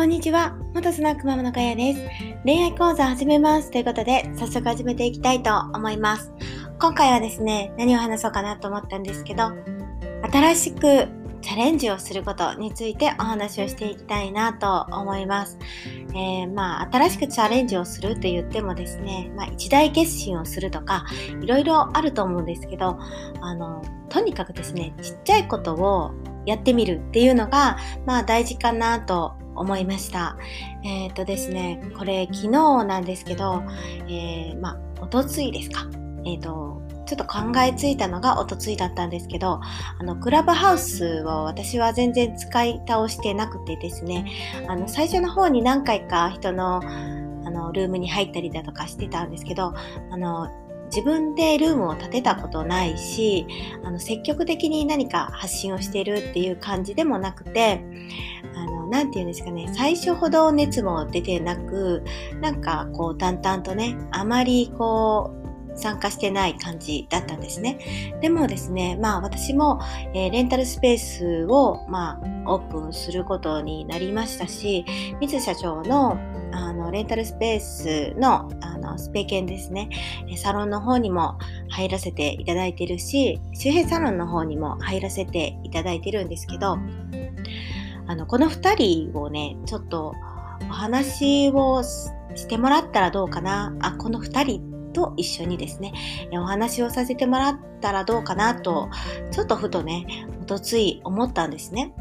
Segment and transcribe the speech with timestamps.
[0.00, 0.56] こんにちは。
[0.72, 2.00] 元スナックママのかやです。
[2.42, 3.70] 恋愛講座始めます。
[3.70, 6.32] ということで、早速始めていきたいと思います。
[6.78, 9.52] 今回はですね、何を話そうかなと思ったんですけど、
[10.22, 11.06] 新しく
[11.42, 15.58] チャレンジをすることについてお話をしていきたいなと思います。
[16.14, 21.04] えー、まあ、新しくチャレンジをすると言ってもですね、まあ、一大決心をするとか、
[21.42, 22.98] いろいろあると思うんですけど、
[23.42, 26.12] あの、とにかくですね、ちっちゃいことを
[26.46, 27.76] やってみるっていうのが、
[28.06, 30.36] まあ大事かなと思いました。
[30.82, 33.62] えっ、ー、とですね、これ昨日なんですけど、
[34.08, 35.86] えー、まあ、おとついですか。
[36.24, 39.60] えっ、ー、と、ちょっと考えついたのがおとついだったんですけど、
[39.98, 44.30] あの、クラブハウスを私は全然使い倒してなくてですね、
[44.68, 49.74] あの、最初の方に何回か人の、あの、ルームに入ったりだとかしてたんですけど、
[50.10, 50.48] あの、
[50.90, 53.46] 自分でルームを建てたことないし、
[53.84, 57.82] あの、積極的に何か発信をしてるっていう感じでもなくて、
[58.54, 62.02] あの、なんて言うんですかね、最初ほど熱も出てなく、
[62.40, 65.40] なんかこう淡々とね、あまりこう、
[65.76, 67.78] 参加してない感じだったんですね。
[68.20, 69.80] でもですね、まあ私も、
[70.14, 74.84] えー、レンタルスペースを、まあ、オープンすることになりましたし、
[75.20, 76.18] 水社長の
[76.52, 79.88] あのレンタルスペースのあのスペケンですね、
[80.36, 86.76] サロンの方にも入らせていただいてるし、周平サロンの方にも入らせていただいてるんですけど、
[88.06, 90.14] あの、この2人をね、ちょっと
[90.68, 93.74] お話をしてもらったらどうかな。
[93.80, 95.92] あ、この2人と一緒にですね、
[96.32, 98.88] お話をさせてもらったらどうかなと、
[99.30, 101.94] ちょっとふとね、おとつい思ったんですね。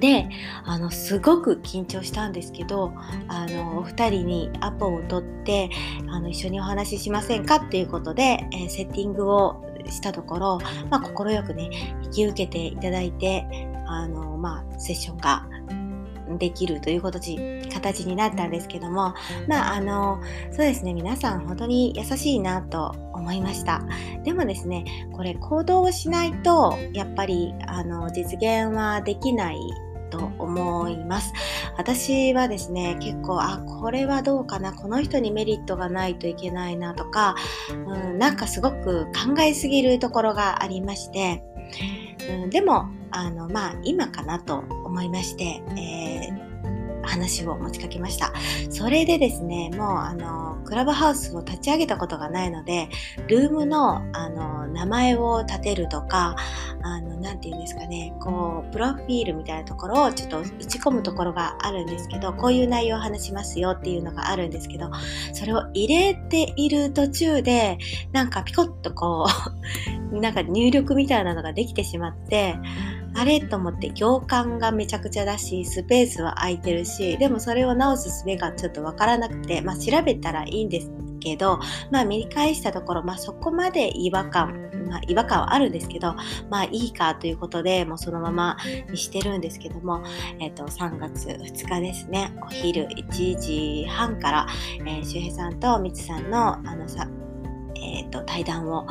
[0.00, 0.30] で、
[0.64, 2.92] あの、すごく緊張したんですけど、
[3.28, 5.68] あの、お二人にアポを取って、
[6.08, 11.68] あの、一緒にお話ししませんかっていうことで、えー、セッティングをしたところ、まあ、快くね、
[12.04, 15.46] 引き受けていただいて、あの、まあ、セッションが
[16.38, 17.36] できるという形
[17.68, 19.14] 形になったんですけども、
[19.48, 20.20] まあ、あの、
[20.50, 23.82] そうですね、皆さん本当に優しいなと思いました。
[24.24, 29.58] でもですね、これ行動をしないと、やっぱり、あの、実現はできない
[30.10, 31.32] と思います。
[31.78, 37.36] 私はですね、結構、あ、これはどうかな、この人にメリットがないといけないなとか、
[37.70, 41.42] うん、なんかすごく考えすぎるところがありまして、
[42.28, 46.50] うん、でも、あの、まあ、今かなと思いまして、えー
[47.02, 48.32] 話を持ちかけました。
[48.70, 52.88] それでですね、もうあの、クラブハウスを立ち上げたことがないので、
[53.28, 56.36] ルームのあの、名前を立てるとか、
[56.82, 64.90] あの、なんて言うんですかね、こう、プロフィールみたいなところをちょっと打ち込むところがあるんですけど、こういう内容を話しますよっていうのがあるんですけど、
[65.32, 67.78] それを入れている途中で、
[68.12, 69.26] なんかピコッとこ
[70.12, 72.56] う、 なんか入力みたいなのができてしまって、
[73.14, 80.90] あれと思って行間がめちゃくちゃだし、スペースは空いてるし、でもそれを直す術がちょっとわからなくて、まあ調べたらいいんです
[81.20, 81.60] けど、
[81.90, 86.14] まあ見返したところ、まあそこまで違和感、まあ違和感はあるんですけど、
[86.48, 88.56] まあいいかということで、もうそのまま
[88.90, 90.02] にしてるんですけども、
[90.38, 94.46] えっ、ー、と、3月2日ですね、お昼1時半から、
[94.86, 97.08] えー、周平さんとみつさんの、あのさ、
[97.74, 98.86] えっ、ー、と、対談を、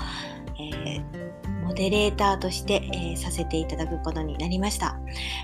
[0.60, 1.29] えー
[1.70, 4.98] モデレーターとして、えー、させていただくことになりました。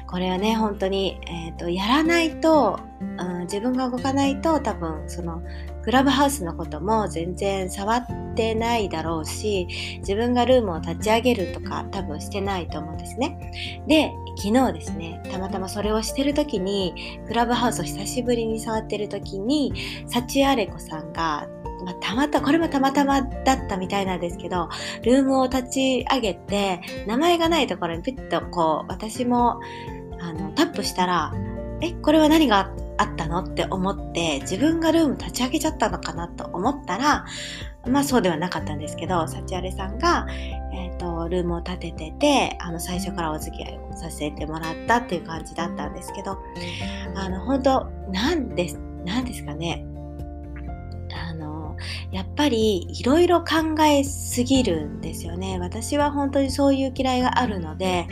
[0.08, 5.44] これはね、本当に、えーと、やらないと、うん、自分が動かないと多分その
[5.84, 9.68] クラブハウスのことも全然触ってないだろうし、
[10.00, 13.84] 自分がルームを立ち上げるとか多分してないと思うんですね。
[13.86, 19.74] で、昨日ですね、たまたまそれをしてる時に、クラブハウスを久しぶりに触ってる時に、
[20.07, 21.47] サチアレコさんが
[21.85, 24.69] まあ、たまた、これもたまたまだったみたいなんですけど、
[25.03, 29.59] ルームを立ち上げて、名前がないところにピッとこう、私も、
[30.19, 31.31] あの、タップしたら、
[31.81, 37.25] え、これは何があったのって思って、自分がルーム立ち上げちゃったのかなと思ったら、
[37.88, 40.25] まあそうではなかったんですけど、サチアレさんが、
[40.74, 46.39] えっ、ー、と、ルームを立ててて、あの、最初からお付き合いをさせてもらったっていう感じだったんですけど、
[47.15, 49.86] あの、本当なんです、なんですかね。
[52.15, 55.59] やっぱりいろいろ考えすぎるんですよね。
[55.59, 58.07] 私は本当にそういう嫌いがあるので、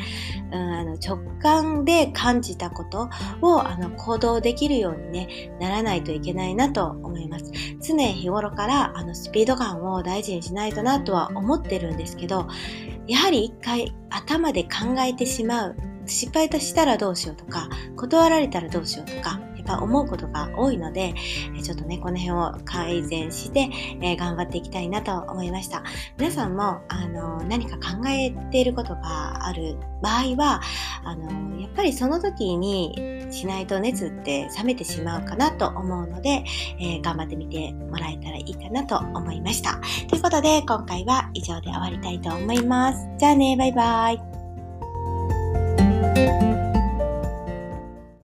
[0.51, 3.09] うん、あの直感で感じたこと
[3.41, 7.49] をあの行動できるように、ね、ならないといけないなと思います。
[7.81, 12.49] 常日頃からあのスピード感を大事にしないとなとは思ってるんですけど、
[13.07, 21.13] やはり一回頭で考えてしまう失敗としたらどうしようとか、断られたらどうしようとか、っぱ思うことが多いので、
[21.63, 23.69] ちょっとね、この辺を改善して、
[24.01, 25.83] え、頑張っていきたいなと思いました。
[26.17, 30.61] 皆さんも、あの、何か考えていることがある場合は、
[31.03, 36.43] あの、やっぱりその時にしないと熱って冷めてしまうかなと思うので、
[36.79, 39.79] えー、頑張ってみてもらえたらいいかなと思いました。
[40.07, 43.07] ということで、今回は以上で終わりたいと思います。
[43.17, 46.72] じゃあね、バイバイ。